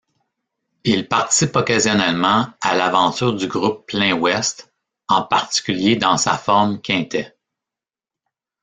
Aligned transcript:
Il 0.83 1.07
participe 1.07 1.55
occasionnellement 1.55 2.47
à 2.61 2.75
l’aventure 2.75 3.35
du 3.35 3.45
groupe 3.47 3.85
Pleinouest, 3.85 4.73
en 5.07 5.21
particulier 5.21 5.95
dans 5.95 6.17
sa 6.17 6.39
forme 6.39 6.81
quintet. 6.81 7.37